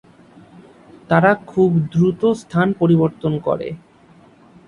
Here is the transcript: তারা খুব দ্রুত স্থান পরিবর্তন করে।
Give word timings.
তারা 1.09 1.31
খুব 1.47 1.69
দ্রুত 1.93 2.21
স্থান 2.41 2.67
পরিবর্তন 2.79 3.33
করে। 3.39 3.67